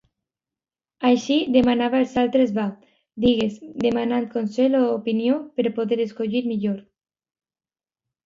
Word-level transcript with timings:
Així, 1.09 1.35
demanava 1.55 1.97
als 2.05 2.15
altres 2.21 2.53
Va, 2.55 2.63
digues, 3.25 3.59
demanant 3.85 4.25
consell 4.37 4.77
o 4.79 4.83
opinió 4.95 5.37
per 5.59 5.67
poder 5.81 5.99
escollir 6.09 6.45
millor. 6.53 6.81